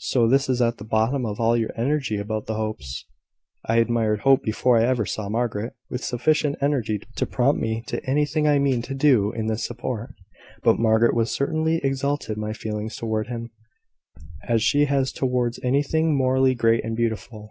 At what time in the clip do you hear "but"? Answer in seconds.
10.62-10.78